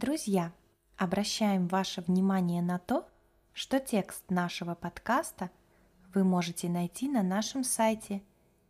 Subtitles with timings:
[0.00, 0.52] Друзья,
[0.96, 3.06] обращаем ваше внимание на то,
[3.52, 5.50] что текст нашего подкаста
[6.14, 8.22] вы можете найти на нашем сайте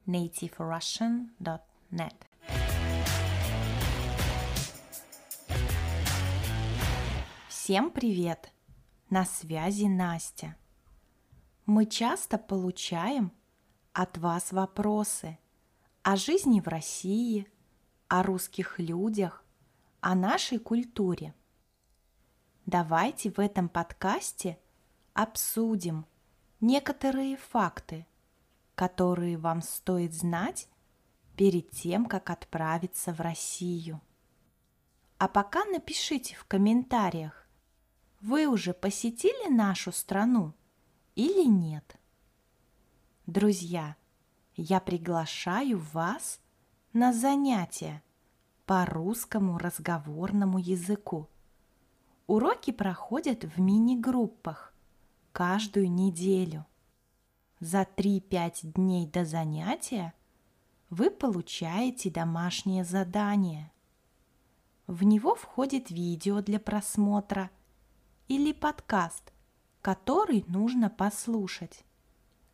[0.06, 2.14] nativerussian.net.
[7.46, 8.50] Всем привет!
[9.08, 10.56] На связи Настя.
[11.64, 13.30] Мы часто получаем
[13.92, 15.38] от вас вопросы
[16.02, 17.46] о жизни в России,
[18.08, 19.39] о русских людях,
[20.00, 21.34] о нашей культуре.
[22.66, 24.58] Давайте в этом подкасте
[25.12, 26.06] обсудим
[26.60, 28.06] некоторые факты,
[28.74, 30.68] которые вам стоит знать
[31.36, 34.00] перед тем, как отправиться в Россию.
[35.18, 37.46] А пока напишите в комментариях,
[38.20, 40.54] вы уже посетили нашу страну
[41.14, 41.96] или нет.
[43.26, 43.96] Друзья,
[44.56, 46.40] я приглашаю вас
[46.92, 48.02] на занятия–
[48.70, 51.28] по русскому разговорному языку.
[52.28, 54.72] Уроки проходят в мини-группах
[55.32, 56.64] каждую неделю.
[57.58, 60.14] За 3-5 дней до занятия
[60.88, 63.72] вы получаете домашнее задание.
[64.86, 67.50] В него входит видео для просмотра
[68.28, 69.32] или подкаст,
[69.82, 71.84] который нужно послушать,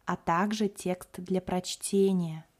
[0.06, 2.46] а также текст для прочтения–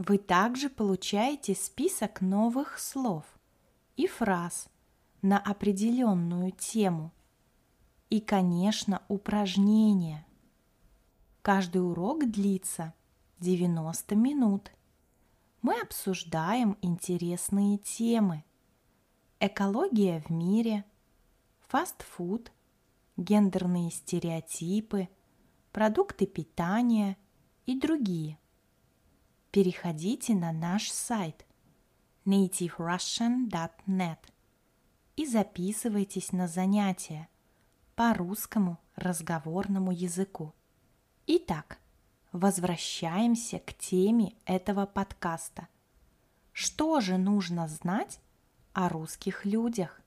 [0.00, 3.26] вы также получаете список новых слов
[3.96, 4.70] и фраз
[5.20, 7.12] на определенную тему
[8.08, 10.26] и, конечно, упражнения.
[11.42, 12.94] Каждый урок длится
[13.40, 14.72] 90 минут.
[15.60, 18.42] Мы обсуждаем интересные темы.
[19.38, 20.86] Экология в мире,
[21.68, 22.50] фастфуд,
[23.18, 25.10] гендерные стереотипы,
[25.72, 27.18] продукты питания
[27.66, 28.38] и другие
[29.50, 31.44] переходите на наш сайт
[32.24, 34.18] nativerussian.net
[35.16, 37.28] и записывайтесь на занятия
[37.96, 40.54] по русскому разговорному языку.
[41.26, 41.78] Итак,
[42.32, 45.68] возвращаемся к теме этого подкаста.
[46.52, 48.20] Что же нужно знать
[48.72, 50.00] о русских людях?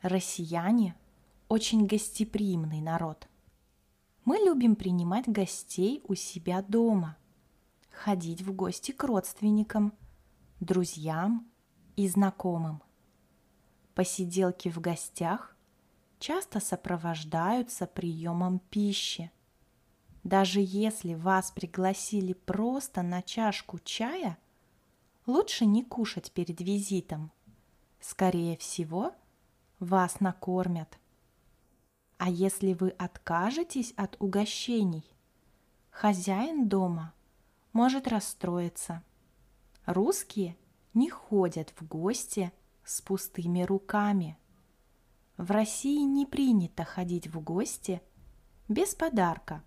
[0.00, 0.94] Россияне–
[1.48, 3.26] очень гостеприимный народ.
[4.24, 7.16] Мы любим принимать гостей у себя дома–
[8.00, 9.92] ходить в гости к родственникам,
[10.58, 11.46] друзьям
[11.96, 12.82] и знакомым.
[13.94, 15.54] Посиделки в гостях
[16.18, 19.30] часто сопровождаются приемом пищи.
[20.24, 24.38] Даже если вас пригласили просто на чашку чая,
[25.26, 27.30] лучше не кушать перед визитом.
[28.00, 29.12] Скорее всего,
[29.78, 30.98] вас накормят.
[32.16, 35.04] А если вы откажетесь от угощений,
[35.90, 37.12] хозяин дома–
[37.72, 39.02] может расстроиться.
[39.86, 40.56] Русские
[40.94, 42.52] не ходят в гости
[42.84, 44.36] с пустыми руками.
[45.36, 48.02] В России не принято ходить в гости
[48.68, 49.62] без подарка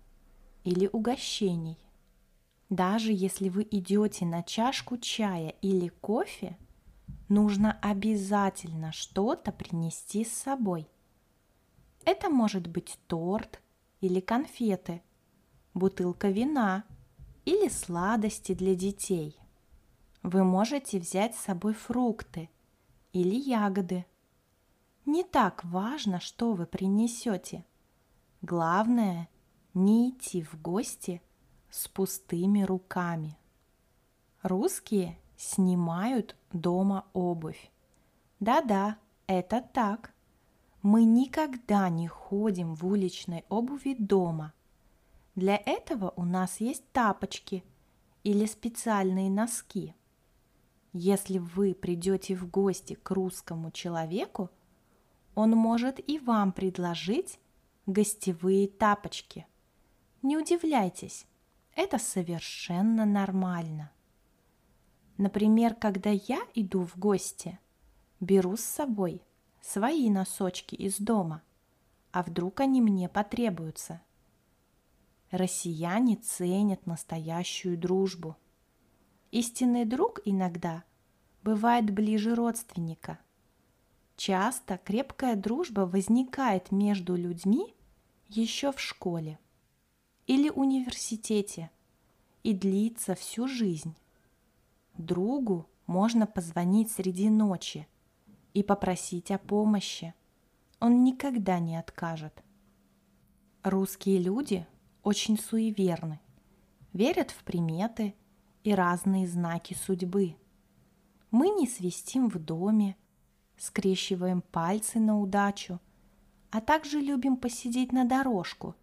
[0.62, 1.78] или угощений.
[2.70, 6.56] Даже если вы идете на чашку чая или кофе,
[7.28, 10.88] нужно обязательно что-то принести с собой.
[12.04, 13.60] Это может быть торт
[14.00, 15.02] или конфеты,
[15.72, 16.84] бутылка вина–
[17.44, 19.38] или сладости для детей.
[20.22, 22.48] Вы можете взять с собой фрукты
[23.12, 24.06] или ягоды.
[25.04, 27.64] Не так важно, что вы принесете.
[28.40, 29.28] Главное–
[29.74, 31.20] не идти в гости
[31.70, 33.36] с пустыми руками.
[34.42, 37.70] Русские снимают дома обувь.
[38.40, 40.14] Да-да, это так.
[40.80, 44.52] Мы никогда не ходим в уличной обуви дома–
[45.34, 47.64] для этого у нас есть тапочки
[48.22, 49.94] или специальные носки.
[50.92, 54.50] Если вы придете в гости к русскому человеку,
[55.34, 57.40] он может и вам предложить
[57.86, 59.46] гостевые тапочки.
[60.22, 61.26] Не удивляйтесь,
[61.74, 63.90] это совершенно нормально.
[65.16, 67.58] Например, когда я иду в гости,
[68.20, 69.20] беру с собой
[69.60, 71.42] свои носочки из дома,
[72.12, 74.00] а вдруг они мне потребуются–
[75.30, 78.36] Россияне ценят настоящую дружбу.
[79.30, 80.84] Истинный друг иногда
[81.42, 83.18] бывает ближе родственника.
[84.16, 87.74] Часто крепкая дружба возникает между людьми
[88.28, 89.38] еще в школе
[90.26, 91.70] или университете
[92.42, 93.94] и длится всю жизнь.
[94.96, 97.88] Другу можно позвонить среди ночи
[98.52, 100.14] и попросить о помощи.
[100.80, 102.42] Он никогда не откажет.
[103.62, 104.66] Русские люди
[105.04, 106.18] очень суеверны,
[106.92, 108.14] верят в приметы
[108.64, 110.36] и разные знаки судьбы.
[111.30, 112.96] Мы не свистим в доме
[113.56, 115.80] скрещиваем пальцы на удачу,
[116.50, 118.74] а также любим посидеть на дорожку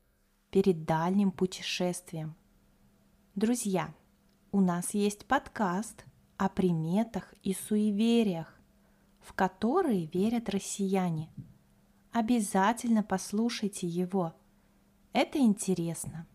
[0.49, 2.35] перед дальним путешествием.
[3.35, 3.93] Друзья,
[4.51, 6.05] у нас есть подкаст
[6.37, 8.59] о приметах и суевериях,
[9.21, 11.29] в которые верят россияне.
[12.11, 14.33] Обязательно послушайте его.
[15.13, 16.25] Это интересно.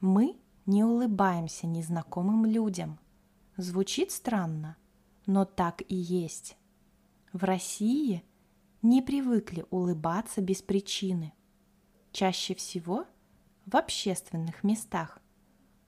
[0.00, 0.36] Мы
[0.66, 2.98] не улыбаемся незнакомым людям.
[3.56, 4.76] Звучит странно,
[5.26, 6.56] но так и есть.
[7.32, 8.24] В России
[8.82, 11.32] не привыкли улыбаться без причины.
[12.10, 13.06] Чаще всего
[13.64, 15.20] в общественных местах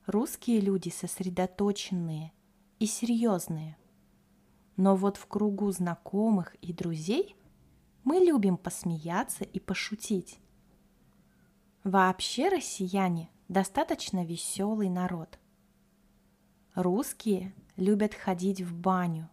[0.05, 2.31] русские люди сосредоточенные
[2.79, 3.77] и серьезные.
[4.77, 7.35] Но вот в кругу знакомых и друзей
[8.05, 10.39] мы любим посмеяться и пошутить.
[11.83, 15.37] Вообще россияне достаточно веселый народ.
[16.75, 19.29] Русские любят ходить в баню.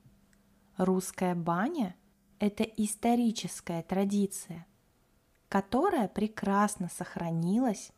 [0.76, 1.94] Русская баня–
[2.40, 4.66] это историческая традиция,
[5.48, 7.92] которая прекрасно сохранилась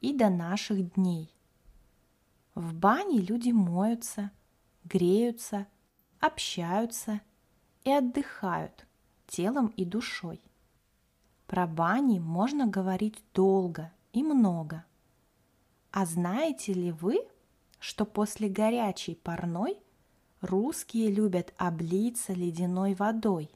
[0.00, 1.34] и до наших дней.
[2.54, 4.30] В бане люди моются,
[4.84, 5.66] греются,
[6.20, 7.20] общаются
[7.82, 8.86] и отдыхают
[9.26, 10.40] телом и душой.
[11.48, 14.86] Про бани можно говорить долго и много.
[15.90, 17.18] А знаете ли вы,
[17.78, 19.78] что после горячей парной
[20.40, 23.50] русские любят облиться ледяной водой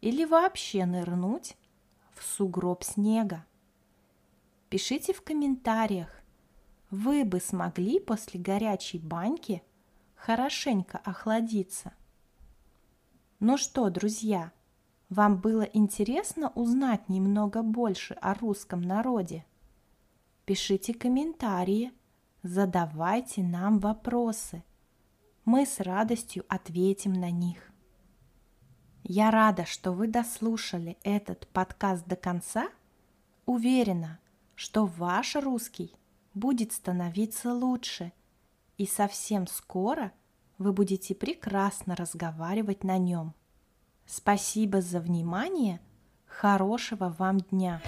[0.00, 1.56] или вообще нырнуть
[2.12, 3.46] в сугроб снега?
[4.68, 6.10] Пишите в комментариях,
[6.90, 9.62] вы бы смогли после горячей баньки
[10.16, 11.92] хорошенько охладиться.
[13.38, 14.50] Ну что, друзья,
[15.08, 19.44] вам было интересно узнать немного больше о русском народе?
[20.44, 21.90] Пишите комментарии,
[22.42, 24.62] задавайте нам вопросы.
[25.46, 27.72] Мы с радостью ответим на них.
[29.04, 32.68] Я рада, что вы дослушали этот подкаст до конца.
[33.46, 34.20] Уверена,
[34.54, 35.94] что ваш русский
[36.34, 38.12] будет становиться лучше,
[38.76, 40.12] и совсем скоро
[40.58, 43.34] вы будете прекрасно разговаривать на нем.
[44.04, 45.80] Спасибо за внимание,
[46.26, 47.80] хорошего вам дня!